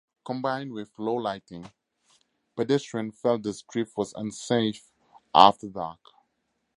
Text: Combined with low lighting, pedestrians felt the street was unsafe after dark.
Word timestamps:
Combined 0.25 0.71
with 0.73 0.89
low 0.97 1.13
lighting, 1.13 1.69
pedestrians 2.55 3.19
felt 3.21 3.43
the 3.43 3.53
street 3.53 3.89
was 3.95 4.13
unsafe 4.15 4.91
after 5.35 5.67
dark. 5.69 5.99